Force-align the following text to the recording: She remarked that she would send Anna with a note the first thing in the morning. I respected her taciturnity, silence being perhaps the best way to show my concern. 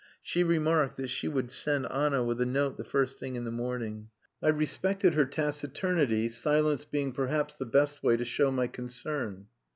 She 0.23 0.43
remarked 0.43 0.97
that 0.97 1.09
she 1.11 1.27
would 1.27 1.51
send 1.51 1.85
Anna 1.91 2.23
with 2.23 2.41
a 2.41 2.45
note 2.47 2.75
the 2.75 2.83
first 2.83 3.19
thing 3.19 3.35
in 3.35 3.43
the 3.43 3.51
morning. 3.51 4.09
I 4.41 4.47
respected 4.47 5.13
her 5.13 5.25
taciturnity, 5.25 6.27
silence 6.29 6.85
being 6.85 7.11
perhaps 7.11 7.55
the 7.55 7.67
best 7.67 8.01
way 8.01 8.17
to 8.17 8.25
show 8.25 8.49
my 8.49 8.65
concern. 8.65 9.45